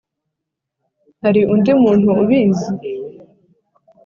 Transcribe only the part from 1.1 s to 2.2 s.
hari undi muntu